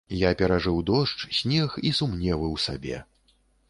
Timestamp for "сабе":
2.69-3.09